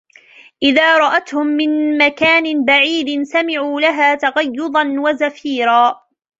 [0.63, 6.01] إِذَا رَأَتْهُمْ مِنْ مَكَانٍ بَعِيدٍ سَمِعُوا لَهَا تَغَيُّظًا وَزَفِيرًا